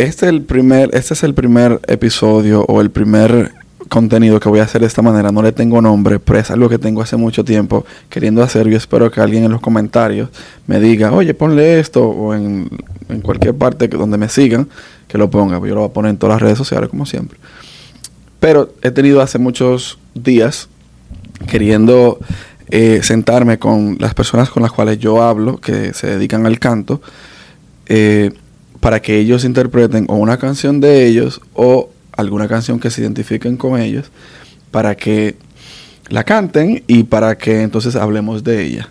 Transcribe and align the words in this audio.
este, 0.00 0.28
el 0.28 0.42
primer, 0.42 0.90
este 0.94 1.14
es 1.14 1.22
el 1.22 1.34
primer 1.34 1.80
episodio 1.86 2.64
o 2.64 2.80
el 2.80 2.90
primer 2.90 3.52
contenido 3.88 4.40
que 4.40 4.48
voy 4.48 4.60
a 4.60 4.62
hacer 4.62 4.80
de 4.80 4.86
esta 4.86 5.02
manera. 5.02 5.30
No 5.30 5.42
le 5.42 5.52
tengo 5.52 5.82
nombre, 5.82 6.18
pero 6.18 6.38
es 6.38 6.50
algo 6.50 6.68
que 6.68 6.78
tengo 6.78 7.02
hace 7.02 7.16
mucho 7.16 7.44
tiempo 7.44 7.84
queriendo 8.08 8.42
hacer. 8.42 8.66
Yo 8.68 8.76
espero 8.76 9.10
que 9.10 9.20
alguien 9.20 9.44
en 9.44 9.50
los 9.50 9.60
comentarios 9.60 10.30
me 10.66 10.80
diga, 10.80 11.12
oye, 11.12 11.34
ponle 11.34 11.80
esto, 11.80 12.08
o 12.08 12.34
en, 12.34 12.68
en 13.08 13.20
cualquier 13.20 13.54
parte 13.54 13.90
que, 13.90 13.96
donde 13.96 14.16
me 14.16 14.28
sigan, 14.28 14.68
que 15.06 15.18
lo 15.18 15.28
ponga. 15.28 15.58
Yo 15.58 15.74
lo 15.74 15.80
voy 15.80 15.90
a 15.90 15.92
poner 15.92 16.10
en 16.10 16.16
todas 16.16 16.36
las 16.36 16.42
redes 16.42 16.56
sociales, 16.56 16.88
como 16.88 17.04
siempre. 17.04 17.38
Pero 18.38 18.72
he 18.82 18.90
tenido 18.90 19.20
hace 19.20 19.38
muchos 19.38 19.98
días 20.14 20.68
queriendo 21.46 22.18
eh, 22.70 23.00
sentarme 23.02 23.58
con 23.58 23.96
las 24.00 24.14
personas 24.14 24.48
con 24.48 24.62
las 24.62 24.72
cuales 24.72 24.98
yo 24.98 25.22
hablo, 25.22 25.60
que 25.60 25.92
se 25.92 26.06
dedican 26.06 26.46
al 26.46 26.58
canto, 26.58 27.02
eh, 27.86 28.30
para 28.80 29.00
que 29.00 29.18
ellos 29.18 29.44
interpreten 29.44 30.06
o 30.08 30.14
una 30.14 30.38
canción 30.38 30.80
de 30.80 31.06
ellos 31.06 31.40
o 31.54 31.90
alguna 32.12 32.48
canción 32.48 32.80
que 32.80 32.90
se 32.90 33.02
identifiquen 33.02 33.56
con 33.56 33.80
ellos, 33.80 34.10
para 34.70 34.96
que 34.96 35.36
la 36.08 36.24
canten 36.24 36.82
y 36.86 37.04
para 37.04 37.36
que 37.38 37.62
entonces 37.62 37.96
hablemos 37.96 38.42
de 38.42 38.64
ella. 38.64 38.88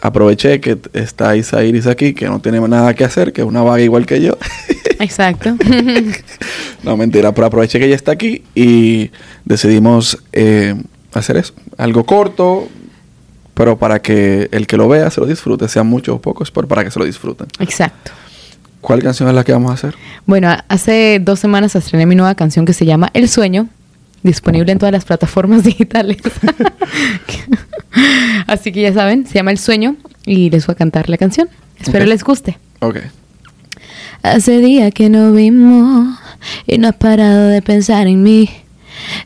Aproveché 0.00 0.60
que 0.60 0.78
está 0.92 1.36
Isa 1.36 1.64
Iris 1.64 1.86
aquí, 1.86 2.14
que 2.14 2.26
no 2.26 2.40
tiene 2.40 2.60
nada 2.68 2.94
que 2.94 3.04
hacer, 3.04 3.32
que 3.32 3.42
es 3.42 3.46
una 3.46 3.62
vaga 3.62 3.82
igual 3.82 4.06
que 4.06 4.20
yo. 4.20 4.36
Exacto. 4.98 5.56
no, 6.82 6.96
mentira, 6.96 7.32
pero 7.32 7.46
aproveché 7.46 7.78
que 7.78 7.86
ella 7.86 7.96
está 7.96 8.12
aquí 8.12 8.44
y 8.54 9.10
decidimos 9.44 10.18
eh, 10.32 10.74
hacer 11.12 11.36
eso. 11.38 11.54
Algo 11.76 12.04
corto, 12.04 12.68
pero 13.56 13.78
para 13.78 14.02
que 14.02 14.50
el 14.52 14.66
que 14.66 14.76
lo 14.76 14.86
vea 14.86 15.10
se 15.10 15.18
lo 15.18 15.26
disfrute, 15.26 15.66
sean 15.66 15.86
muchos 15.86 16.16
o 16.16 16.20
pocos, 16.20 16.50
pero 16.50 16.68
para 16.68 16.84
que 16.84 16.90
se 16.90 16.98
lo 16.98 17.06
disfruten. 17.06 17.46
Exacto. 17.58 18.12
¿Cuál 18.82 19.02
canción 19.02 19.30
es 19.30 19.34
la 19.34 19.44
que 19.44 19.52
vamos 19.52 19.70
a 19.70 19.74
hacer? 19.74 19.94
Bueno, 20.26 20.54
hace 20.68 21.20
dos 21.24 21.40
semanas 21.40 21.74
estrené 21.74 22.04
mi 22.04 22.14
nueva 22.14 22.34
canción 22.34 22.66
que 22.66 22.74
se 22.74 22.84
llama 22.84 23.10
El 23.14 23.30
Sueño, 23.30 23.66
disponible 24.22 24.72
en 24.72 24.78
todas 24.78 24.92
las 24.92 25.06
plataformas 25.06 25.64
digitales. 25.64 26.18
Así 28.46 28.72
que 28.72 28.82
ya 28.82 28.92
saben, 28.92 29.26
se 29.26 29.32
llama 29.36 29.52
El 29.52 29.58
Sueño 29.58 29.96
y 30.26 30.50
les 30.50 30.66
voy 30.66 30.74
a 30.74 30.76
cantar 30.76 31.08
la 31.08 31.16
canción. 31.16 31.48
Espero 31.80 32.04
les 32.04 32.22
guste. 32.24 32.58
Ok. 32.80 32.98
Hace 34.22 34.58
día 34.58 34.90
que 34.90 35.08
no 35.08 35.32
vimos 35.32 36.18
y 36.66 36.76
no 36.76 36.88
has 36.88 36.96
parado 36.96 37.48
de 37.48 37.62
pensar 37.62 38.06
en 38.06 38.22
mí. 38.22 38.50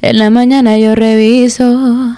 En 0.02 0.18
la 0.18 0.30
mañana 0.30 0.78
yo 0.78 0.94
reviso 0.94 2.16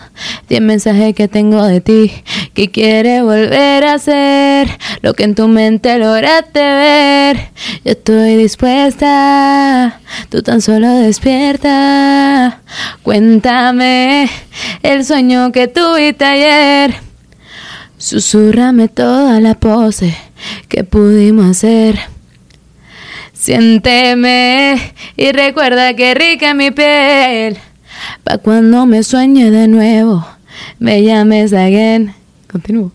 10 0.48 0.60
mensajes 0.60 1.14
que 1.14 1.28
tengo 1.28 1.64
de 1.64 1.80
ti 1.80 2.12
que 2.54 2.70
quiere 2.70 3.22
volver 3.22 3.84
a 3.84 3.94
hacer 3.94 4.68
lo 5.00 5.14
que 5.14 5.24
en 5.24 5.34
tu 5.34 5.48
mente 5.48 5.98
lograste 5.98 6.60
ver. 6.60 7.50
Yo 7.84 7.92
estoy 7.92 8.36
dispuesta, 8.36 10.00
tú 10.28 10.42
tan 10.42 10.60
solo 10.60 10.88
despierta. 10.88 12.60
Cuéntame 13.02 14.28
el 14.82 15.04
sueño 15.04 15.52
que 15.52 15.68
tuviste 15.68 16.24
ayer. 16.24 16.94
Susurrame 17.98 18.88
toda 18.88 19.40
la 19.40 19.54
pose 19.54 20.16
que 20.68 20.84
pudimos 20.84 21.46
hacer. 21.46 22.11
Siénteme 23.42 24.92
y 25.16 25.32
recuerda 25.32 25.94
que 25.94 26.14
rica 26.14 26.54
mi 26.54 26.70
piel. 26.70 27.58
Pa' 28.22 28.38
cuando 28.38 28.86
me 28.86 29.02
sueñe 29.02 29.50
de 29.50 29.66
nuevo, 29.66 30.24
me 30.78 31.02
llames 31.02 31.52
again. 31.52 32.14
Continúo. 32.50 32.92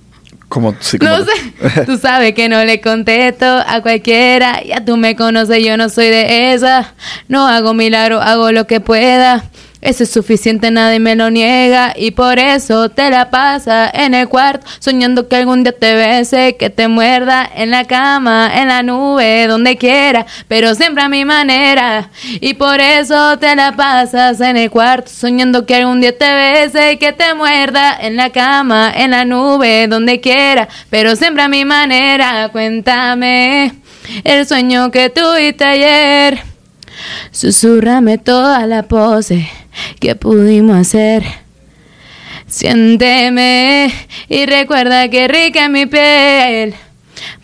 Como, 0.48 0.74
sí, 0.80 0.98
como- 1.00 1.12
No 1.18 1.26
sé, 1.26 1.84
tú 1.86 1.98
sabes 1.98 2.34
que 2.34 2.48
no 2.48 2.64
le 2.64 2.80
contesto 2.80 3.46
a 3.46 3.82
cualquiera. 3.82 4.64
Ya 4.64 4.86
tú 4.86 4.96
me 4.96 5.18
conoces, 5.18 5.64
yo 5.66 5.76
no 5.76 5.90
soy 5.90 6.08
de 6.08 6.54
esa. 6.54 6.94
No 7.28 7.46
hago 7.48 7.74
milagro, 7.74 8.22
hago 8.22 8.52
lo 8.54 8.68
que 8.68 8.80
pueda. 8.80 9.44
Eso 9.80 10.04
es 10.04 10.10
suficiente, 10.10 10.72
nadie 10.72 11.00
me 11.00 11.16
lo 11.16 11.30
niega. 11.30 11.94
Y 11.96 12.12
por 12.12 12.40
eso 12.40 12.90
te 12.90 13.10
la 13.12 13.30
pasa 13.30 13.90
en 13.94 14.16
el 14.16 14.28
cuarto, 14.28 14.66
soñando 14.80 15.28
que 15.28 15.36
algún 15.36 15.64
día 15.64 15.72
te 15.72 15.94
bese, 15.94 16.58
que 16.58 16.72
te 16.72 16.88
muerda 16.88 17.48
en 17.56 17.70
la 17.70 17.86
cama, 17.86 18.52
en 18.56 18.70
la 18.70 18.82
nube, 18.82 19.46
donde 19.48 19.78
quiera, 19.78 20.26
pero 20.48 20.74
siempre 20.74 21.04
a 21.04 21.10
mi 21.10 21.26
manera. 21.26 22.10
Y 22.42 22.56
por 22.56 22.80
eso 22.80 23.38
te 23.38 23.56
la 23.56 23.76
pasas 23.76 24.42
en 24.42 24.58
el 24.58 24.72
cuarto, 24.72 25.12
soñando 25.12 25.66
que 25.68 25.76
algún 25.76 26.02
día 26.02 26.18
te 26.18 26.34
bese, 26.34 26.98
que 26.98 27.14
te 27.14 27.36
muerda 27.36 27.96
en 28.02 28.16
la 28.16 28.32
cama, 28.32 28.92
en 28.96 29.12
la 29.12 29.26
nube, 29.26 29.88
donde 29.88 30.20
quiera, 30.20 30.68
pero 30.90 31.16
siempre 31.16 31.44
a 31.44 31.48
mi 31.48 31.66
manera. 31.66 32.50
Cuéntame 32.52 33.74
el 34.24 34.48
sueño 34.48 34.90
que 34.90 35.12
tuviste 35.12 35.64
ayer. 35.64 36.42
Susurrame 37.32 38.18
toda 38.18 38.66
la 38.66 38.82
pose 38.84 39.48
que 40.00 40.16
pudimos 40.16 40.76
hacer. 40.76 41.24
Siénteme 42.48 43.92
y 44.30 44.46
recuerda 44.46 45.10
que 45.10 45.28
rica 45.28 45.66
es 45.66 45.70
mi 45.70 45.86
piel. 45.86 46.76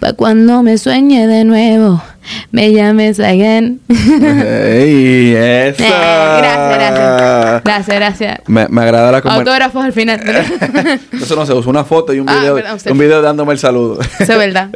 Pa' 0.04 0.12
cuando 0.12 0.64
me 0.64 0.78
sueñe 0.78 1.28
de 1.28 1.46
nuevo, 1.46 2.04
me 2.52 2.74
llames 2.74 3.22
again. 3.22 3.80
¡Ey! 3.88 5.34
¡Esa! 5.34 5.84
Eh, 5.86 6.40
gracias, 6.42 6.76
gracias. 6.78 7.64
Gracias, 7.64 7.96
gracias. 7.96 8.40
Me, 8.48 8.68
me 8.68 8.82
agrada 8.82 9.14
la 9.14 9.20
Autógrafos 9.20 9.82
al 9.86 9.94
final. 9.94 10.20
Eso 11.14 11.38
no 11.38 11.46
se 11.46 11.54
usa 11.54 11.70
una 11.70 11.86
foto 11.86 12.14
y 12.14 12.20
un 12.20 12.28
Ah, 12.30 12.40
video, 12.42 12.56
perdón, 12.56 12.80
un 12.92 12.98
video 12.98 13.22
dándome 13.22 13.54
el 13.54 13.60
saludo. 13.60 13.98
Eso 14.20 14.34
es 14.34 14.38
verdad. 14.38 14.70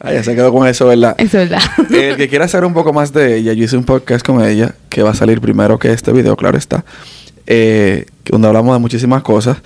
Ah, 0.00 0.10
ya 0.14 0.22
se 0.22 0.34
quedó 0.34 0.54
con 0.54 0.66
eso, 0.66 0.86
¿verdad? 0.86 1.14
Eso 1.18 1.38
es 1.38 1.50
verdad. 1.50 1.62
El 1.90 2.16
que 2.16 2.30
quiera 2.30 2.48
saber 2.48 2.64
un 2.64 2.72
poco 2.72 2.94
más 2.94 3.12
de 3.12 3.36
ella, 3.36 3.52
yo 3.52 3.64
hice 3.64 3.76
un 3.76 3.84
podcast 3.84 4.24
con 4.24 4.42
ella 4.42 4.74
que 4.88 5.02
va 5.02 5.10
a 5.10 5.14
salir 5.14 5.42
primero 5.42 5.78
que 5.78 5.92
este 5.92 6.12
video, 6.12 6.34
claro 6.34 6.56
está. 6.56 6.82
eh, 7.46 8.06
donde 8.24 8.48
hablamos 8.48 8.74
de 8.74 8.78
muchísimas 8.80 9.22
cosas. 9.22 9.58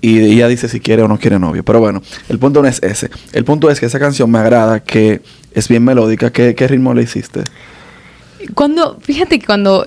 Y 0.00 0.18
ella 0.18 0.48
dice 0.48 0.68
si 0.68 0.80
quiere 0.80 1.02
o 1.02 1.08
no 1.08 1.18
quiere 1.18 1.38
novio. 1.38 1.62
Pero 1.62 1.80
bueno, 1.80 2.02
el 2.28 2.38
punto 2.38 2.62
no 2.62 2.68
es 2.68 2.82
ese. 2.82 3.10
El 3.32 3.44
punto 3.44 3.70
es 3.70 3.80
que 3.80 3.86
esa 3.86 3.98
canción 3.98 4.30
me 4.30 4.38
agrada, 4.38 4.80
que 4.80 5.20
es 5.52 5.68
bien 5.68 5.84
melódica. 5.84 6.30
¿Qué, 6.30 6.54
qué 6.54 6.68
ritmo 6.68 6.94
le 6.94 7.02
hiciste? 7.02 7.42
Cuando, 8.54 8.98
fíjate 9.00 9.38
que 9.38 9.46
cuando 9.46 9.84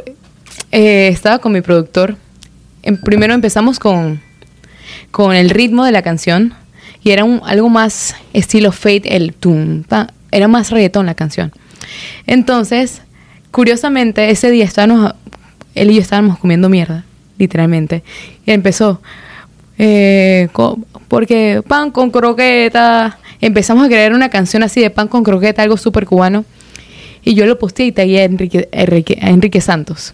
eh, 0.72 1.08
estaba 1.08 1.40
con 1.40 1.52
mi 1.52 1.62
productor, 1.62 2.16
em- 2.84 2.98
primero 2.98 3.34
empezamos 3.34 3.80
con, 3.80 4.22
con 5.12 5.34
el 5.34 5.50
ritmo 5.50 5.86
de 5.86 5.92
la 5.92 6.04
canción 6.04 6.54
y 7.04 7.12
era 7.12 7.24
un, 7.24 7.42
algo 7.46 7.70
más 7.70 8.16
estilo 8.34 8.72
Fate, 8.72 9.16
el 9.16 9.34
tum, 9.34 9.84
pa, 9.84 10.14
era 10.32 10.48
más 10.48 10.70
reggaetón 10.70 11.06
la 11.06 11.16
canción. 11.16 11.52
Entonces, 12.28 13.02
curiosamente, 13.52 14.30
ese 14.30 14.52
día 14.52 14.66
estábamos, 14.66 15.14
él 15.76 15.92
y 15.92 15.96
yo 15.96 16.02
estábamos 16.02 16.40
comiendo 16.40 16.70
mierda, 16.70 17.04
literalmente, 17.38 18.04
y 18.46 18.52
empezó, 18.52 19.02
eh, 19.78 20.48
porque 21.08 21.62
pan 21.68 21.92
con 21.92 22.12
croqueta, 22.12 23.18
empezamos 23.42 23.86
a 23.86 23.88
crear 23.88 24.14
una 24.14 24.30
canción 24.30 24.64
así 24.64 24.82
de 24.82 24.90
pan 24.90 25.08
con 25.08 25.24
croqueta, 25.24 25.62
algo 25.64 25.78
súper 25.78 26.06
cubano. 26.06 26.46
Y 27.24 27.36
yo 27.36 27.46
lo 27.46 27.58
posteé 27.58 27.88
y 27.88 27.92
tagué 27.92 28.20
a 28.22 28.24
Enrique, 28.26 28.68
Enrique- 28.72 29.18
a 29.22 29.30
Enrique 29.30 29.62
Santos. 29.62 30.14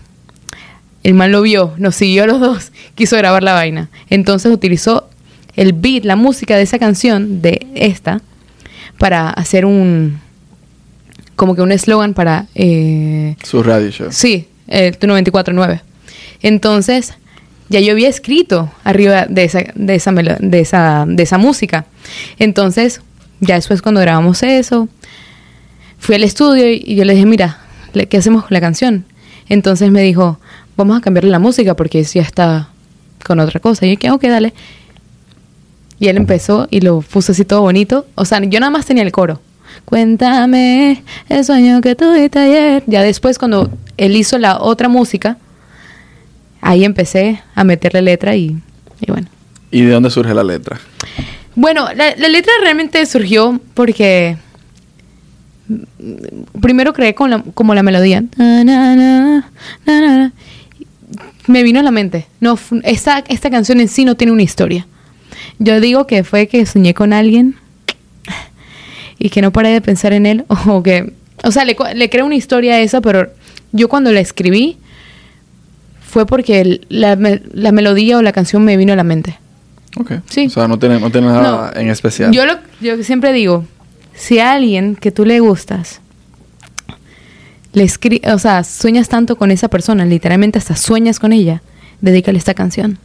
El 1.03 1.13
man 1.13 1.31
lo 1.31 1.41
vio, 1.41 1.73
nos 1.77 1.95
siguió 1.95 2.23
a 2.23 2.27
los 2.27 2.39
dos, 2.39 2.71
quiso 2.95 3.15
grabar 3.17 3.41
la 3.43 3.53
vaina. 3.53 3.89
Entonces 4.09 4.51
utilizó 4.51 5.09
el 5.55 5.73
beat, 5.73 6.03
la 6.05 6.15
música 6.15 6.55
de 6.57 6.63
esa 6.63 6.77
canción, 6.77 7.41
de 7.41 7.65
esta, 7.75 8.21
para 8.97 9.29
hacer 9.29 9.65
un. 9.65 10.19
como 11.35 11.55
que 11.55 11.61
un 11.61 11.71
eslogan 11.71 12.13
para. 12.13 12.45
eh, 12.55 13.35
Su 13.43 13.63
radio 13.63 13.89
show. 13.91 14.07
Sí, 14.11 14.47
el 14.67 14.97
tu 14.97 15.07
94.9. 15.07 15.81
Entonces, 16.41 17.13
ya 17.69 17.79
yo 17.79 17.93
había 17.93 18.09
escrito 18.09 18.71
arriba 18.83 19.25
de 19.27 19.43
esa, 19.43 19.59
de 19.75 19.95
esa, 19.95 20.11
de 20.11 20.59
esa, 20.59 21.05
de 21.07 21.23
esa 21.23 21.37
música. 21.37 21.85
Entonces, 22.37 23.01
ya 23.39 23.55
después 23.55 23.81
cuando 23.81 24.01
grabamos 24.01 24.43
eso, 24.43 24.89
fui 25.99 26.15
al 26.15 26.23
estudio 26.23 26.71
y, 26.71 26.95
yo 26.95 27.05
le 27.05 27.13
dije, 27.13 27.25
mira, 27.25 27.59
¿qué 28.09 28.17
hacemos 28.17 28.43
con 28.43 28.53
la 28.53 28.61
canción? 28.61 29.05
Entonces 29.47 29.91
me 29.91 30.01
dijo, 30.01 30.39
vamos 30.77 30.97
a 30.97 31.01
cambiarle 31.01 31.29
la 31.29 31.39
música 31.39 31.75
porque 31.75 32.03
ya 32.03 32.21
está 32.21 32.69
con 33.25 33.39
otra 33.39 33.59
cosa. 33.59 33.85
Y 33.85 33.93
yo, 33.93 33.99
¿qué? 33.99 34.11
Ok, 34.11 34.23
dale. 34.23 34.53
Y 35.99 36.07
él 36.07 36.17
empezó 36.17 36.67
y 36.71 36.81
lo 36.81 37.01
puso 37.01 37.33
así 37.33 37.45
todo 37.45 37.61
bonito. 37.61 38.07
O 38.15 38.25
sea, 38.25 38.41
yo 38.43 38.59
nada 38.59 38.69
más 38.69 38.85
tenía 38.85 39.03
el 39.03 39.11
coro. 39.11 39.41
Cuéntame 39.85 41.03
el 41.27 41.43
sueño 41.45 41.81
que 41.81 41.95
tuviste 41.95 42.39
ayer. 42.39 42.83
Ya 42.87 43.01
después, 43.01 43.37
cuando 43.37 43.69
él 43.97 44.15
hizo 44.15 44.37
la 44.37 44.59
otra 44.59 44.87
música, 44.87 45.37
ahí 46.61 46.83
empecé 46.83 47.41
a 47.55 47.63
meterle 47.63 48.01
letra 48.01 48.35
y, 48.35 48.57
y 49.01 49.11
bueno. 49.11 49.27
¿Y 49.71 49.81
de 49.81 49.91
dónde 49.91 50.09
surge 50.09 50.33
la 50.33 50.43
letra? 50.43 50.79
Bueno, 51.55 51.87
la, 51.95 52.15
la 52.15 52.29
letra 52.29 52.53
realmente 52.61 53.05
surgió 53.05 53.59
porque 53.73 54.37
mm, 55.67 56.59
primero 56.61 56.93
creé 56.93 57.13
con 57.15 57.29
la, 57.29 57.43
como 57.53 57.73
la 57.73 57.83
melodía. 57.83 58.23
Na, 58.37 58.63
na, 58.63 59.43
na. 59.85 60.33
Me 61.47 61.63
vino 61.63 61.79
a 61.79 61.83
la 61.83 61.91
mente. 61.91 62.27
No, 62.39 62.57
esta, 62.83 63.23
esta 63.27 63.49
canción 63.49 63.79
en 63.79 63.87
sí 63.87 64.05
no 64.05 64.15
tiene 64.15 64.33
una 64.33 64.43
historia. 64.43 64.87
Yo 65.57 65.79
digo 65.79 66.07
que 66.07 66.23
fue 66.23 66.47
que 66.47 66.65
soñé 66.65 66.93
con 66.93 67.11
alguien 67.13 67.55
y 69.17 69.29
que 69.29 69.41
no 69.41 69.51
paré 69.51 69.69
de 69.69 69.81
pensar 69.81 70.13
en 70.13 70.25
él 70.25 70.45
o 70.67 70.81
que, 70.83 71.13
o 71.43 71.51
sea, 71.51 71.65
le, 71.65 71.75
le 71.95 72.09
creo 72.09 72.25
una 72.25 72.35
historia 72.35 72.75
a 72.75 72.79
esa, 72.79 73.01
pero 73.01 73.29
yo 73.71 73.89
cuando 73.89 74.11
la 74.11 74.19
escribí 74.19 74.77
fue 76.09 76.25
porque 76.25 76.61
el- 76.61 76.85
la, 76.89 77.17
la 77.53 77.71
melodía 77.71 78.17
o 78.17 78.21
la 78.21 78.31
canción 78.33 78.63
me 78.65 78.75
vino 78.77 78.93
a 78.93 78.95
la 78.95 79.03
mente. 79.03 79.37
Ok. 79.97 80.13
Sí. 80.29 80.47
O 80.47 80.49
sea, 80.49 80.67
no 80.67 80.77
tiene, 80.79 80.99
no 80.99 81.09
tiene 81.11 81.27
nada 81.27 81.71
No, 81.73 81.79
en 81.79 81.89
especial. 81.89 82.31
Yo, 82.31 82.45
lo, 82.45 82.53
yo 82.81 83.01
siempre 83.03 83.31
digo, 83.33 83.65
si 84.15 84.39
a 84.39 84.53
alguien 84.53 84.95
que 84.95 85.11
tú 85.11 85.25
le 85.25 85.39
gustas, 85.39 86.01
le 87.73 87.83
escri 87.83 88.21
o 88.25 88.39
sea, 88.39 88.63
sueñas 88.63 89.09
tanto 89.09 89.35
con 89.37 89.51
esa 89.51 89.67
persona, 89.67 90.05
literalmente 90.05 90.57
hasta 90.57 90.75
sueñas 90.75 91.19
con 91.19 91.31
ella, 91.33 91.61
dedícale 92.01 92.37
esta 92.37 92.53
canción. 92.53 92.97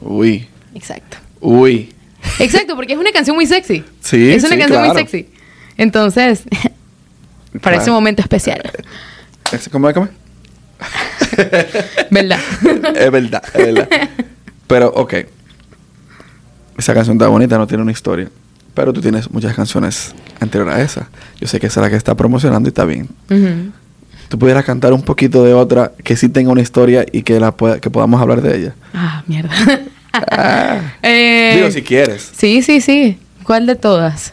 Uy. 0.00 0.46
Exacto. 0.74 1.16
Uy. 1.40 1.90
Exacto, 2.38 2.74
porque 2.76 2.94
es 2.94 2.98
una 2.98 3.12
canción 3.12 3.36
muy 3.36 3.46
sexy. 3.46 3.84
Sí, 4.00 4.30
Es 4.30 4.42
una 4.44 4.54
sí, 4.54 4.58
canción 4.58 4.80
claro. 4.82 4.92
muy 4.94 5.02
sexy. 5.02 5.28
Entonces, 5.76 6.42
para 7.62 7.76
ese 7.76 7.84
Claro. 7.84 7.92
momento 7.94 8.22
especial. 8.22 8.62
Es- 9.52 9.68
¿Cómo 9.68 9.88
es? 9.88 9.94
¿Cómo 9.94 10.06
es? 10.06 10.12
¿Verdad? 12.10 12.38
es 12.96 13.10
verdad, 13.10 13.42
es 13.54 13.74
verdad. 13.74 13.88
Pero, 14.66 14.88
ok. 14.94 15.14
Esa 16.78 16.94
canción 16.94 17.16
está 17.16 17.28
bonita, 17.28 17.56
no 17.58 17.66
tiene 17.66 17.82
una 17.82 17.92
historia. 17.92 18.28
Pero 18.74 18.92
tú 18.92 19.00
tienes 19.00 19.30
muchas 19.30 19.54
canciones 19.54 20.14
anteriores 20.40 20.74
a 20.74 20.82
esa. 20.82 21.08
Yo 21.40 21.46
sé 21.46 21.60
que 21.60 21.68
esa 21.68 21.80
es 21.80 21.84
la 21.84 21.90
que 21.90 21.96
está 21.96 22.14
promocionando 22.16 22.68
y 22.68 22.70
está 22.70 22.84
bien. 22.84 23.08
Tú 24.28 24.38
pudieras 24.38 24.64
cantar 24.64 24.92
un 24.92 25.02
poquito 25.02 25.44
de 25.44 25.54
otra 25.54 25.92
que 26.02 26.16
sí 26.16 26.28
tenga 26.28 26.50
una 26.50 26.62
historia 26.62 27.04
y 27.12 27.22
que 27.22 27.38
la 27.38 27.52
pueda- 27.52 27.78
que 27.78 27.90
podamos 27.90 28.20
hablar 28.20 28.40
de 28.42 28.56
ella. 28.56 28.74
Ah, 28.92 29.22
mierda. 29.26 29.50
Ah. 30.12 30.80
Eh, 31.02 31.54
Digo, 31.56 31.70
si 31.72 31.82
quieres. 31.82 32.30
Sí, 32.36 32.62
sí, 32.62 32.80
sí. 32.80 33.18
¿Cuál 33.42 33.66
de 33.66 33.74
todas? 33.74 34.32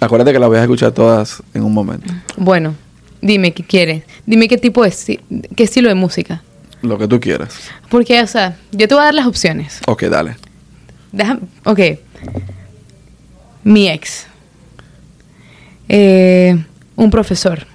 Acuérdate 0.00 0.32
que 0.32 0.38
las 0.38 0.48
voy 0.48 0.58
a 0.58 0.62
escuchar 0.62 0.92
todas 0.92 1.42
en 1.52 1.62
un 1.64 1.74
momento. 1.74 2.12
Bueno, 2.36 2.74
dime 3.20 3.52
qué 3.52 3.62
quieres. 3.62 4.04
Dime 4.26 4.48
qué 4.48 4.58
tipo 4.58 4.82
de 4.84 5.20
qué 5.56 5.64
estilo 5.64 5.88
de 5.88 5.94
música. 5.94 6.42
Lo 6.82 6.98
que 6.98 7.08
tú 7.08 7.18
quieras. 7.18 7.54
Porque, 7.88 8.20
o 8.22 8.26
sea, 8.26 8.56
yo 8.72 8.86
te 8.86 8.94
voy 8.94 9.02
a 9.02 9.06
dar 9.06 9.14
las 9.14 9.26
opciones. 9.26 9.80
Ok, 9.86 10.04
dale. 10.04 10.36
Déjame, 11.12 11.40
ok. 11.64 11.80
Mi 13.64 13.88
ex. 13.88 14.26
Eh, 15.88 16.56
un 16.96 17.10
profesor. 17.10 17.66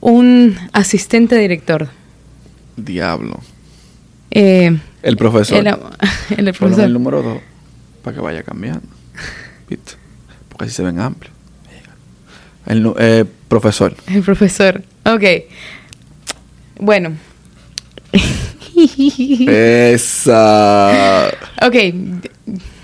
Un 0.00 0.56
asistente 0.72 1.36
director. 1.36 1.88
Diablo. 2.76 3.40
Eh, 4.30 4.76
El 5.02 5.16
profesor. 5.16 5.64
el, 6.36 6.52
profesor. 6.54 6.84
el 6.84 6.92
número 6.92 7.22
2 7.22 7.38
para 8.02 8.14
que 8.14 8.20
vaya 8.20 8.42
cambiando. 8.42 8.86
¿Viste? 9.68 9.92
Porque 10.48 10.64
así 10.64 10.74
se 10.74 10.82
ven 10.82 10.98
amplios. 11.00 11.35
El 12.66 12.92
eh, 12.98 13.24
profesor. 13.48 13.94
El 14.08 14.22
profesor. 14.22 14.82
Ok. 15.04 15.24
Bueno. 16.78 17.16
Esa. 19.48 21.28
Ok, 21.62 21.74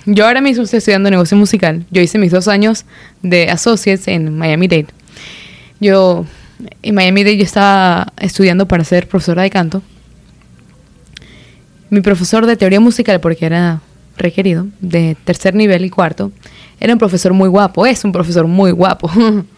yo 0.07 0.27
ahora 0.27 0.41
mismo 0.41 0.65
estoy 0.65 0.79
estudiando 0.79 1.11
negocio 1.11 1.37
musical. 1.37 1.85
Yo 1.91 2.01
hice 2.01 2.19
mis 2.19 2.33
dos 2.33 2.49
años 2.49 2.87
de 3.23 3.51
associates 3.51 4.09
en 4.09 4.37
Miami 4.37 4.69
Dade. 4.69 4.87
Yo, 5.81 6.25
en 6.83 6.95
Miami 6.95 7.23
Dade 7.23 7.37
yo 7.37 7.45
estaba 7.45 8.13
estudiando 8.19 8.67
para 8.67 8.85
ser 8.85 9.07
profesora 9.07 9.43
de 9.43 9.51
canto. 9.51 9.83
Mi 11.91 12.01
profesor 12.01 12.47
de 12.47 12.57
teoría 12.57 12.81
musical, 12.81 13.21
porque 13.21 13.47
era 13.47 13.81
requerido, 14.17 14.67
de 14.81 15.17
tercer 15.25 15.55
nivel 15.55 15.85
y 15.85 15.91
cuarto, 15.91 16.33
era 16.81 16.93
un 16.93 16.99
profesor 16.99 17.33
muy 17.33 17.49
guapo. 17.49 17.87
Es 17.87 18.05
un 18.05 18.13
profesor 18.13 18.47
muy 18.47 18.73
guapo. 18.73 19.11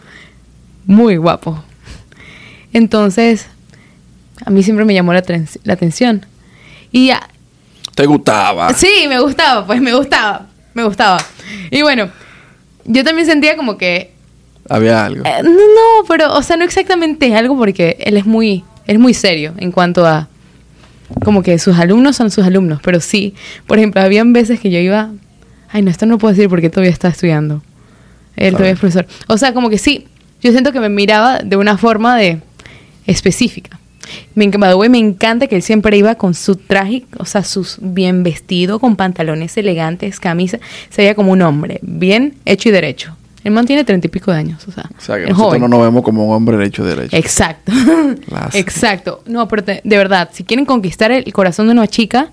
muy 0.85 1.17
guapo. 1.17 1.63
Entonces, 2.73 3.47
a 4.45 4.49
mí 4.49 4.63
siempre 4.63 4.85
me 4.85 4.93
llamó 4.93 5.13
la, 5.13 5.23
la 5.63 5.73
atención. 5.73 6.25
Y 6.91 7.09
a- 7.11 7.27
¿Te 7.95 8.05
gustaba? 8.05 8.73
Sí, 8.73 9.05
me 9.07 9.19
gustaba, 9.21 9.65
pues 9.65 9.81
me 9.81 9.93
gustaba, 9.93 10.47
me 10.73 10.83
gustaba. 10.83 11.23
Y 11.71 11.81
bueno, 11.81 12.09
yo 12.85 13.03
también 13.03 13.25
sentía 13.27 13.55
como 13.55 13.77
que... 13.77 14.13
Había 14.67 15.05
algo. 15.05 15.23
eh, 15.25 15.41
no, 15.43 15.51
no, 15.51 16.05
pero, 16.07 16.33
o 16.33 16.41
sea, 16.41 16.57
no 16.57 16.65
exactamente 16.65 17.35
algo 17.35 17.55
porque 17.57 17.97
él 17.99 18.17
es 18.17 18.25
muy, 18.25 18.63
él 18.87 18.95
es 18.95 18.99
muy 18.99 19.13
serio 19.13 19.53
en 19.57 19.71
cuanto 19.71 20.05
a... 20.05 20.27
Como 21.23 21.43
que 21.43 21.59
sus 21.59 21.77
alumnos 21.77 22.15
son 22.15 22.31
sus 22.31 22.43
alumnos, 22.45 22.79
pero 22.83 22.99
sí, 22.99 23.35
por 23.67 23.77
ejemplo, 23.77 24.01
habían 24.01 24.33
veces 24.33 24.59
que 24.59 24.71
yo 24.71 24.79
iba... 24.79 25.11
Ay, 25.69 25.81
no, 25.83 25.91
esto 25.91 26.05
no 26.05 26.17
puedo 26.17 26.33
decir 26.33 26.49
porque 26.49 26.69
todavía 26.69 26.91
está 26.91 27.07
estudiando. 27.09 27.61
Él 28.35 28.53
todavía 28.53 28.73
es 28.73 28.79
profesor. 28.79 29.05
O 29.27 29.37
sea, 29.37 29.53
como 29.53 29.69
que 29.69 29.77
sí, 29.77 30.07
yo 30.45 30.51
siento 30.51 30.71
que 30.71 30.79
me 30.79 30.89
miraba 30.89 31.39
de 31.39 31.57
una 31.57 31.77
forma 31.77 32.15
de 32.15 32.39
específica. 33.07 33.79
Me, 34.35 34.45
enc- 34.45 34.59
by 34.59 34.69
the 34.69 34.75
way, 34.75 34.87
me 34.89 34.99
encanta 34.99 35.47
que 35.47 35.55
él 35.55 35.61
siempre 35.63 35.97
iba 35.97 36.15
con 36.15 36.33
su 36.35 36.55
traje, 36.55 37.05
o 37.17 37.25
sea, 37.25 37.43
sus 37.43 37.77
bien 37.81 38.21
vestido, 38.23 38.79
con 38.79 38.95
pantalones 38.95 39.57
elegantes, 39.57 40.19
camisa. 40.19 40.59
Se 40.89 41.01
veía 41.01 41.15
como 41.15 41.31
un 41.31 41.41
hombre, 41.41 41.79
bien 41.81 42.35
hecho 42.45 42.69
y 42.69 42.71
derecho. 42.71 43.15
El 43.43 43.51
man 43.51 43.65
tiene 43.65 43.83
treinta 43.83 44.07
y 44.07 44.09
pico 44.09 44.31
de 44.31 44.37
años, 44.37 44.67
o 44.67 44.71
sea, 44.71 44.85
O 44.97 45.01
sea, 45.01 45.15
que 45.17 45.21
nosotros 45.23 45.45
joven. 45.47 45.61
no 45.61 45.67
nos 45.67 45.81
vemos 45.81 46.03
como 46.03 46.25
un 46.25 46.33
hombre 46.35 46.57
derecho 46.57 46.83
derecho. 46.83 47.15
Exacto. 47.15 47.71
Exacto. 48.53 49.21
No, 49.25 49.47
pero 49.47 49.63
te- 49.63 49.81
de 49.83 49.97
verdad, 49.97 50.29
si 50.33 50.43
quieren 50.43 50.65
conquistar 50.65 51.11
el 51.11 51.31
corazón 51.33 51.67
de 51.67 51.73
una 51.73 51.87
chica, 51.87 52.29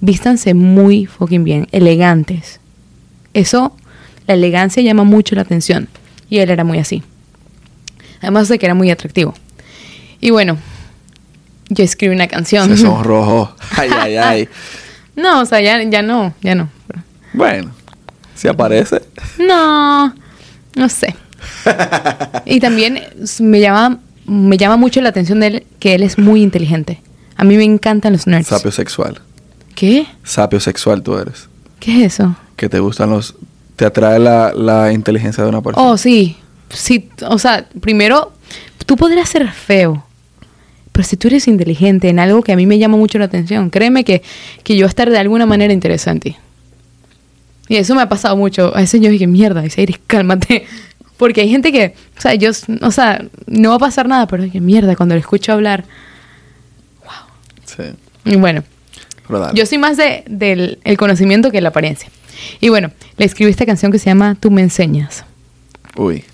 vístanse 0.00 0.52
muy 0.54 1.06
fucking 1.06 1.44
bien, 1.44 1.66
elegantes. 1.72 2.60
Eso, 3.32 3.74
la 4.26 4.34
elegancia 4.34 4.82
llama 4.82 5.04
mucho 5.04 5.34
la 5.34 5.42
atención. 5.42 5.88
Y 6.30 6.38
él 6.38 6.50
era 6.50 6.64
muy 6.64 6.78
así. 6.78 7.02
Además 8.20 8.48
de 8.48 8.58
que 8.58 8.66
era 8.66 8.74
muy 8.74 8.90
atractivo. 8.90 9.34
Y 10.20 10.30
bueno, 10.30 10.56
yo 11.68 11.84
escribí 11.84 12.14
una 12.14 12.28
canción. 12.28 12.68
Se 12.68 12.76
sonrojó. 12.82 13.54
Ay, 13.76 13.90
ay, 13.92 14.16
ay. 14.16 14.48
no, 15.16 15.42
o 15.42 15.46
sea, 15.46 15.60
ya, 15.60 15.82
ya 15.82 16.02
no, 16.02 16.34
ya 16.40 16.54
no. 16.54 16.68
Bueno, 17.32 17.72
si 18.34 18.48
aparece. 18.48 19.02
No, 19.38 20.14
no 20.76 20.88
sé. 20.88 21.14
y 22.44 22.60
también 22.60 23.00
me 23.40 23.60
llama, 23.60 23.98
me 24.26 24.56
llama 24.56 24.76
mucho 24.76 25.00
la 25.00 25.08
atención 25.08 25.40
de 25.40 25.46
él 25.46 25.66
que 25.78 25.94
él 25.94 26.02
es 26.02 26.18
muy 26.18 26.42
inteligente. 26.42 27.02
A 27.36 27.44
mí 27.44 27.56
me 27.56 27.64
encantan 27.64 28.12
los 28.12 28.26
nerds. 28.26 28.46
Sapio 28.46 28.70
sexual. 28.70 29.20
¿Qué? 29.74 30.06
Sapio 30.22 30.60
sexual 30.60 31.02
tú 31.02 31.16
eres. 31.18 31.48
¿Qué 31.80 32.04
es 32.04 32.14
eso? 32.14 32.36
Que 32.56 32.68
te 32.68 32.78
gustan 32.78 33.10
los. 33.10 33.34
Te 33.76 33.84
atrae 33.84 34.20
la, 34.20 34.52
la 34.54 34.92
inteligencia 34.92 35.42
de 35.42 35.50
una 35.50 35.60
persona. 35.60 35.84
Oh, 35.84 35.96
sí. 35.98 36.36
Sí, 36.74 37.08
o 37.28 37.38
sea, 37.38 37.66
primero, 37.80 38.32
tú 38.86 38.96
podrías 38.96 39.28
ser 39.28 39.50
feo. 39.50 40.04
Pero 40.92 41.04
si 41.04 41.16
tú 41.16 41.28
eres 41.28 41.48
inteligente 41.48 42.08
en 42.08 42.20
algo 42.20 42.42
que 42.42 42.52
a 42.52 42.56
mí 42.56 42.66
me 42.66 42.78
llama 42.78 42.96
mucho 42.96 43.18
la 43.18 43.24
atención, 43.24 43.70
créeme 43.70 44.04
que, 44.04 44.22
que 44.62 44.76
yo 44.76 44.86
estar 44.86 45.10
de 45.10 45.18
alguna 45.18 45.44
manera 45.44 45.72
interesante. 45.72 46.36
Y 47.68 47.76
eso 47.76 47.94
me 47.94 48.02
ha 48.02 48.08
pasado 48.08 48.36
mucho. 48.36 48.74
A 48.76 48.80
veces 48.80 49.00
yo 49.00 49.10
dije, 49.10 49.26
mierda, 49.26 49.64
Isairis, 49.64 49.98
cálmate. 50.06 50.66
Porque 51.16 51.40
hay 51.40 51.48
gente 51.48 51.72
que, 51.72 51.94
o 52.16 52.20
sea, 52.20 52.34
yo, 52.34 52.50
o 52.82 52.90
sea, 52.90 53.24
no 53.46 53.70
va 53.70 53.76
a 53.76 53.78
pasar 53.80 54.08
nada, 54.08 54.26
pero 54.26 54.42
dije, 54.42 54.60
mierda, 54.60 54.96
cuando 54.96 55.14
le 55.14 55.20
escucho 55.20 55.52
hablar. 55.52 55.84
Sí. 57.64 57.82
Y 58.24 58.36
bueno, 58.36 58.62
yo 59.54 59.66
soy 59.66 59.78
más 59.78 59.96
de, 59.96 60.24
del 60.28 60.78
el 60.84 60.96
conocimiento 60.96 61.50
que 61.50 61.60
la 61.60 61.70
apariencia. 61.70 62.08
Y 62.60 62.68
bueno, 62.68 62.90
le 63.16 63.24
escribí 63.24 63.50
esta 63.50 63.66
canción 63.66 63.90
que 63.90 63.98
se 63.98 64.06
llama 64.06 64.36
Tú 64.38 64.50
me 64.50 64.62
enseñas. 64.62 65.24
Uy. 65.96 66.24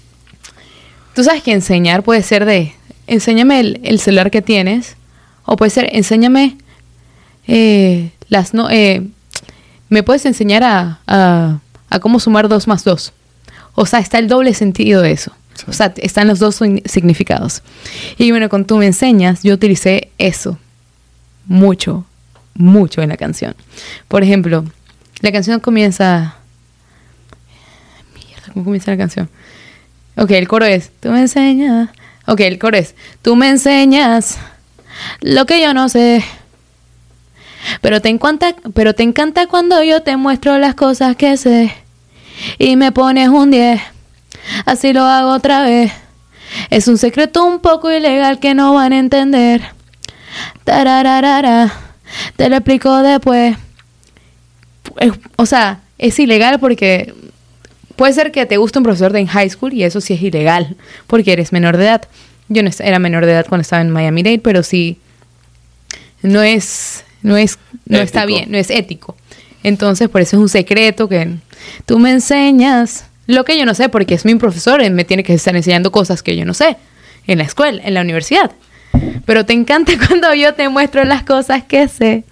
Tú 1.15 1.25
sabes 1.25 1.43
que 1.43 1.53
enseñar 1.53 2.03
puede 2.03 2.23
ser 2.23 2.45
de, 2.45 2.75
enséñame 3.07 3.61
el, 3.61 3.81
el 3.83 3.99
celular 3.99 4.31
que 4.31 4.43
tienes, 4.43 4.97
o 5.45 5.57
puede 5.57 5.71
ser, 5.71 5.89
enséñame 5.93 6.57
eh, 7.47 8.11
las 8.29 8.55
no, 8.55 8.71
eh, 8.71 9.07
me 9.89 10.03
puedes 10.03 10.25
enseñar 10.25 10.63
a, 10.63 11.01
a, 11.07 11.59
a 11.89 11.99
cómo 11.99 12.21
sumar 12.21 12.49
dos 12.49 12.69
más 12.69 12.85
dos. 12.85 13.13
O 13.75 13.87
sea, 13.87 13.99
está 13.99 14.19
el 14.19 14.29
doble 14.29 14.55
sentido 14.55 15.03
de 15.03 15.13
eso. 15.13 15.33
Sí. 15.55 15.65
O 15.67 15.73
sea, 15.73 15.93
están 15.97 16.29
los 16.29 16.39
dos 16.39 16.61
sign- 16.61 16.83
significados. 16.89 17.63
Y 18.17 18.31
bueno, 18.31 18.49
con 18.49 18.65
tú 18.65 18.77
me 18.77 18.87
enseñas, 18.87 19.43
yo 19.43 19.55
utilicé 19.55 20.11
eso 20.19 20.59
mucho, 21.47 22.05
mucho 22.55 23.03
en 23.03 23.09
la 23.09 23.17
canción. 23.17 23.57
Por 24.07 24.23
ejemplo, 24.23 24.65
la 25.21 25.33
canción 25.33 25.59
comienza... 25.61 26.37
Mierda, 28.15 28.53
¿cómo 28.53 28.65
comienza 28.65 28.91
la 28.93 28.97
canción? 28.97 29.29
Ok, 30.21 30.33
el 30.33 30.49
coro 30.49 30.67
es, 30.67 30.93
tú 31.01 31.09
me 31.09 31.23
enseñas. 31.23 31.89
Ok, 32.27 32.41
el 32.41 32.59
coro 32.59 32.77
es, 32.77 32.95
tú 33.23 33.37
me 33.37 33.49
enseñas 33.49 34.37
lo 35.23 35.47
que 35.47 35.63
yo 35.63 35.73
no 35.73 35.89
sé. 35.89 36.23
Pero 37.81 38.03
te 38.03 38.11
encanta, 38.11 38.55
pero 38.75 38.95
te 38.95 39.03
encanta 39.03 39.47
cuando 39.47 39.83
yo 39.83 40.03
te 40.03 40.19
muestro 40.19 40.59
las 40.59 40.75
cosas 40.75 41.17
que 41.17 41.39
sé. 41.39 41.75
Y 42.59 42.77
me 42.77 42.93
pones 42.93 43.31
un 43.31 43.51
10. 43.51 43.81
Así 44.67 44.93
lo 44.93 45.05
hago 45.05 45.31
otra 45.31 45.63
vez. 45.63 45.91
Es 46.69 46.87
un 46.87 46.99
secreto 46.99 47.43
un 47.43 47.61
poco 47.61 47.91
ilegal 47.91 48.41
que 48.41 48.53
no 48.53 48.75
van 48.75 48.93
a 48.93 48.99
entender. 48.99 49.63
Tarararara. 50.65 51.73
Te 52.37 52.51
lo 52.51 52.57
explico 52.57 52.99
después. 52.99 53.57
O 55.37 55.47
sea, 55.47 55.81
es 55.97 56.19
ilegal 56.19 56.61
porque 56.61 57.15
puede 58.01 58.15
ser 58.15 58.33
que 58.33 58.47
te 58.47 58.57
guste 58.57 58.79
un 58.79 58.83
profesor 58.83 59.13
de 59.13 59.19
en 59.19 59.27
high 59.27 59.51
school 59.51 59.75
y 59.75 59.85
eso 59.85 60.01
sí 60.01 60.15
es 60.15 60.23
ilegal, 60.23 60.75
porque 61.07 61.35
eres 61.35 61.53
menor 61.53 61.77
de 61.77 61.85
edad. 61.85 62.09
Yo 62.49 62.63
no 62.63 62.71
era 62.79 62.99
menor 62.99 63.27
de 63.27 63.33
edad 63.33 63.45
cuando 63.47 63.61
estaba 63.61 63.83
en 63.83 63.91
Miami 63.91 64.23
Dade, 64.23 64.39
pero 64.39 64.63
sí 64.63 64.97
no 66.23 66.43
es, 66.43 67.05
no 67.21 67.37
es, 67.37 67.59
no 67.85 67.99
está 67.99 68.25
bien, 68.25 68.51
no 68.51 68.57
es 68.57 68.71
ético. 68.71 69.17
Entonces, 69.63 70.09
por 70.09 70.23
eso 70.23 70.37
es 70.37 70.41
un 70.41 70.49
secreto 70.49 71.11
que 71.11 71.29
tú 71.85 71.99
me 71.99 72.11
enseñas 72.11 73.05
lo 73.27 73.45
que 73.45 73.59
yo 73.59 73.67
no 73.67 73.75
sé, 73.75 73.91
porque 73.91 74.15
es 74.15 74.25
mi 74.25 74.35
profesor, 74.37 74.83
y 74.83 74.89
me 74.89 75.05
tiene 75.05 75.23
que 75.23 75.35
estar 75.35 75.55
enseñando 75.55 75.93
cosas 75.93 76.23
que 76.23 76.35
yo 76.39 76.47
no 76.47 76.55
sé 76.55 76.79
en 77.27 77.37
la 77.37 77.45
escuela, 77.45 77.83
en 77.85 77.93
la 77.93 78.01
universidad. 78.01 78.51
Pero 79.27 79.45
te 79.45 79.53
encanta 79.53 79.93
cuando 80.09 80.33
yo 80.33 80.55
te 80.55 80.71
muestro 80.71 81.05
las 81.05 81.23
cosas 81.23 81.65
que 81.65 81.87
sé. 81.87 82.25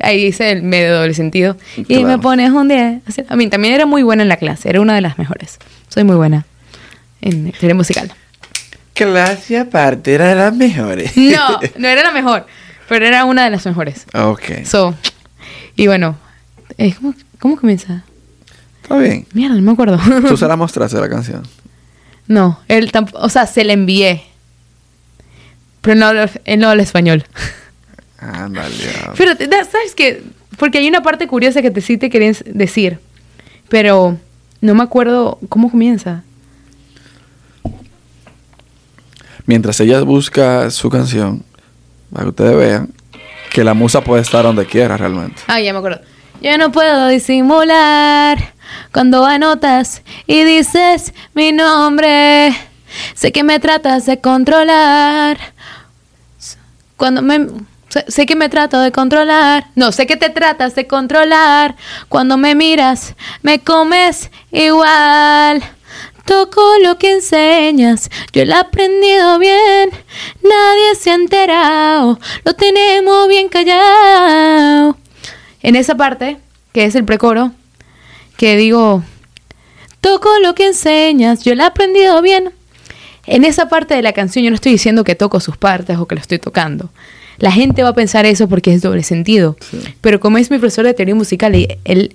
Ahí 0.00 0.24
dice 0.24 0.50
el 0.50 0.62
medio 0.62 0.96
doble 0.96 1.14
sentido. 1.14 1.56
Y 1.88 2.04
me 2.04 2.18
pones 2.18 2.50
un 2.50 2.68
10. 2.68 3.02
A 3.28 3.36
mí 3.36 3.48
también 3.48 3.74
era 3.74 3.86
muy 3.86 4.02
buena 4.02 4.22
en 4.22 4.28
la 4.28 4.36
clase, 4.36 4.68
era 4.68 4.80
una 4.80 4.94
de 4.94 5.00
las 5.00 5.18
mejores. 5.18 5.58
Soy 5.88 6.04
muy 6.04 6.16
buena 6.16 6.46
en 7.20 7.52
teoría 7.52 7.74
musical. 7.74 8.12
Clase 8.94 9.58
aparte 9.58 10.14
era 10.14 10.28
de 10.28 10.34
las 10.34 10.54
mejores. 10.54 11.16
No, 11.16 11.60
no 11.78 11.88
era 11.88 12.02
la 12.02 12.12
mejor, 12.12 12.46
pero 12.88 13.06
era 13.06 13.24
una 13.24 13.44
de 13.44 13.50
las 13.50 13.64
mejores. 13.66 14.06
Ok. 14.14 14.64
So, 14.64 14.94
y 15.76 15.86
bueno, 15.86 16.16
eh, 16.78 16.94
¿cómo, 16.94 17.14
¿cómo 17.38 17.56
comienza? 17.56 18.04
Está 18.82 18.98
bien. 18.98 19.26
Mierda, 19.32 19.56
no 19.56 19.62
me 19.62 19.72
acuerdo. 19.72 19.98
¿Tú 20.28 20.36
se 20.36 20.46
la 20.46 20.56
mostraste 20.56 20.98
la 21.00 21.08
canción? 21.08 21.42
No, 22.26 22.60
él 22.68 22.92
tampoco, 22.92 23.24
o 23.24 23.28
sea, 23.28 23.46
se 23.46 23.64
la 23.64 23.72
envié. 23.72 24.22
Pero 25.80 25.94
no 25.96 26.10
él 26.44 26.58
no 26.58 26.68
habla 26.68 26.82
español. 26.82 27.24
Ándale. 28.44 28.74
Pero, 29.16 29.32
¿sabes 29.70 29.94
qué? 29.94 30.22
Porque 30.56 30.78
hay 30.78 30.88
una 30.88 31.02
parte 31.02 31.26
curiosa 31.26 31.62
que 31.62 31.70
te 31.70 31.80
sí 31.80 31.96
te 31.96 32.10
querían 32.10 32.34
decir. 32.46 32.98
Pero 33.68 34.18
no 34.60 34.74
me 34.74 34.82
acuerdo 34.82 35.38
cómo 35.48 35.70
comienza. 35.70 36.22
Mientras 39.46 39.80
ella 39.80 40.00
busca 40.02 40.70
su 40.70 40.90
canción, 40.90 41.42
para 42.12 42.24
que 42.24 42.28
ustedes 42.30 42.56
vean 42.56 42.90
que 43.50 43.64
la 43.64 43.74
musa 43.74 44.02
puede 44.02 44.22
estar 44.22 44.44
donde 44.44 44.66
quiera 44.66 44.96
realmente. 44.96 45.42
Ah, 45.46 45.60
ya 45.60 45.72
me 45.72 45.78
acuerdo. 45.78 46.00
Yo 46.40 46.56
no 46.56 46.72
puedo 46.72 47.08
disimular 47.08 48.54
cuando 48.92 49.24
anotas 49.24 50.02
y 50.26 50.44
dices 50.44 51.12
mi 51.34 51.52
nombre. 51.52 52.54
Sé 53.14 53.32
que 53.32 53.44
me 53.44 53.60
tratas 53.60 54.06
de 54.06 54.20
controlar. 54.20 55.38
Cuando 56.96 57.22
me 57.22 57.46
Sé, 58.06 58.24
que 58.24 58.36
me 58.36 58.48
trato 58.48 58.80
de 58.80 58.92
controlar. 58.92 59.66
No, 59.74 59.90
sé 59.90 60.06
que 60.06 60.16
te 60.16 60.30
tratas 60.30 60.76
de 60.76 60.86
controlar. 60.86 61.74
Cuando 62.08 62.36
me 62.36 62.54
miras, 62.54 63.16
me 63.42 63.58
comes 63.58 64.30
igual. 64.52 65.62
Toco 66.24 66.62
lo 66.84 66.96
que 66.98 67.14
enseñas, 67.14 68.08
yo 68.32 68.44
lo 68.44 68.52
he 68.52 68.58
aprendido 68.58 69.40
bien. 69.40 69.90
Nadie 70.40 70.94
se 70.94 71.10
ha 71.10 71.14
enterado, 71.14 72.20
lo 72.44 72.54
tenemos 72.54 73.26
bien 73.26 73.48
callado. 73.48 74.96
En 75.60 75.74
esa 75.74 75.96
parte, 75.96 76.38
que 76.72 76.84
es 76.84 76.94
el 76.94 77.04
precoro, 77.04 77.50
que 78.36 78.56
digo, 78.56 79.02
toco 80.00 80.30
lo 80.40 80.54
que 80.54 80.68
enseñas, 80.68 81.42
yo 81.42 81.56
lo 81.56 81.64
he 81.64 81.66
aprendido 81.66 82.22
bien. 82.22 82.52
En 83.26 83.44
esa 83.44 83.68
parte 83.68 83.94
de 83.94 84.02
la 84.02 84.12
canción 84.12 84.44
yo 84.44 84.50
no 84.50 84.54
estoy 84.54 84.72
diciendo 84.72 85.02
que 85.02 85.16
toco 85.16 85.40
sus 85.40 85.56
partes 85.56 85.98
o 85.98 86.06
que 86.06 86.14
lo 86.14 86.20
estoy 86.20 86.38
tocando. 86.38 86.90
La 87.40 87.50
gente 87.50 87.82
va 87.82 87.88
a 87.88 87.94
pensar 87.94 88.26
eso 88.26 88.48
porque 88.48 88.72
es 88.72 88.82
doble 88.82 89.02
sentido. 89.02 89.56
Pero 90.00 90.20
como 90.20 90.38
es 90.38 90.50
mi 90.50 90.58
profesor 90.58 90.84
de 90.84 90.94
teoría 90.94 91.14
musical, 91.14 91.56
y 91.56 91.68
él 91.84 92.14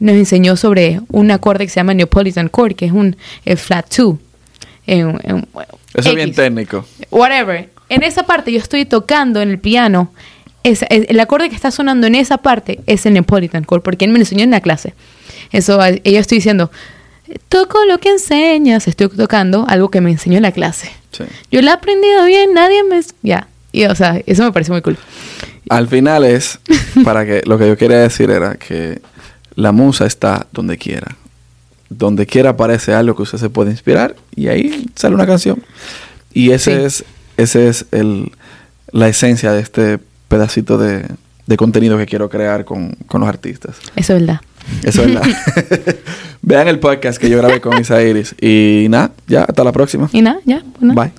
nos 0.00 0.16
enseñó 0.16 0.56
sobre 0.56 1.00
un 1.10 1.30
acorde 1.30 1.64
que 1.64 1.70
se 1.70 1.76
llama 1.76 1.94
Neapolitan 1.94 2.50
chord, 2.50 2.74
que 2.74 2.86
es 2.86 2.92
un 2.92 3.16
flat 3.56 3.86
2. 3.94 4.16
eso 4.86 5.42
es 5.94 6.14
bien 6.14 6.32
técnico. 6.32 6.84
Whatever. 7.10 7.68
En 7.90 8.02
esa 8.02 8.24
parte 8.24 8.50
yo 8.50 8.58
estoy 8.58 8.86
tocando 8.86 9.42
en 9.42 9.50
el 9.50 9.58
piano. 9.58 10.10
Es, 10.64 10.84
el 10.88 11.20
acorde 11.20 11.50
que 11.50 11.56
está 11.56 11.70
sonando 11.70 12.06
en 12.06 12.14
esa 12.14 12.38
parte 12.38 12.80
es 12.86 13.04
el 13.04 13.12
Neapolitan 13.12 13.64
chord, 13.64 13.82
porque 13.82 14.06
él 14.06 14.10
me 14.10 14.18
lo 14.18 14.22
enseñó 14.22 14.42
en 14.42 14.52
la 14.52 14.60
clase. 14.60 14.94
Eso, 15.50 15.78
yo 15.86 16.18
estoy 16.18 16.38
diciendo, 16.38 16.70
toco 17.48 17.84
lo 17.84 17.98
que 17.98 18.08
enseñas, 18.08 18.88
estoy 18.88 19.08
tocando 19.08 19.66
algo 19.68 19.90
que 19.90 20.00
me 20.00 20.10
enseñó 20.10 20.38
en 20.38 20.44
la 20.44 20.52
clase. 20.52 20.90
Yo 21.50 21.60
lo 21.60 21.68
he 21.68 21.72
aprendido 21.72 22.24
bien, 22.24 22.54
nadie 22.54 22.82
me... 22.84 23.00
Ya, 23.22 23.48
y, 23.72 23.84
o 23.86 23.94
sea, 23.94 24.22
eso 24.26 24.44
me 24.44 24.52
parece 24.52 24.70
muy 24.70 24.82
cool. 24.82 24.98
Al 25.68 25.88
final 25.88 26.24
es, 26.24 26.60
para 27.04 27.24
que 27.24 27.42
lo 27.46 27.58
que 27.58 27.66
yo 27.66 27.76
quería 27.76 27.98
decir 27.98 28.30
era 28.30 28.54
que 28.54 29.00
la 29.54 29.72
musa 29.72 30.06
está 30.06 30.46
donde 30.52 30.78
quiera. 30.78 31.16
Donde 31.88 32.26
quiera 32.26 32.50
aparece 32.50 32.94
algo 32.94 33.16
que 33.16 33.22
usted 33.22 33.38
se 33.38 33.50
puede 33.50 33.70
inspirar 33.70 34.16
y 34.34 34.48
ahí 34.48 34.86
sale 34.94 35.14
una 35.14 35.26
canción. 35.26 35.62
Y 36.32 36.50
ese 36.50 36.84
es, 36.86 37.04
ese 37.36 37.68
es 37.68 37.86
el, 37.90 38.32
la 38.92 39.08
esencia 39.08 39.52
de 39.52 39.60
este 39.60 39.98
pedacito 40.28 40.78
de, 40.78 41.06
de 41.46 41.56
contenido 41.56 41.98
que 41.98 42.06
quiero 42.06 42.30
crear 42.30 42.64
con, 42.64 42.96
con, 43.06 43.20
los 43.20 43.28
artistas. 43.28 43.76
Eso 43.96 44.14
es 44.14 44.20
verdad. 44.20 44.40
Eso 44.82 45.02
es 45.02 45.14
verdad. 45.14 45.28
Vean 46.42 46.68
el 46.68 46.78
podcast 46.78 47.20
que 47.20 47.28
yo 47.28 47.38
grabé 47.38 47.60
con 47.60 47.78
Isa 47.78 48.02
Iris. 48.02 48.34
Y 48.40 48.86
nada, 48.88 49.12
ya, 49.26 49.44
hasta 49.44 49.64
la 49.64 49.72
próxima. 49.72 50.08
Y 50.12 50.22
nada, 50.22 50.40
ya. 50.44 50.62
Bye. 50.80 51.12